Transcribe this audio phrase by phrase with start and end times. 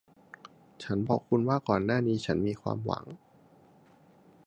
[0.83, 3.05] ฉันบอกคุณว่าก่อนหน้านี้ฉันมีความหวัง